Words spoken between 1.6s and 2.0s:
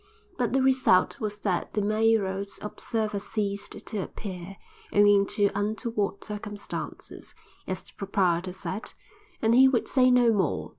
the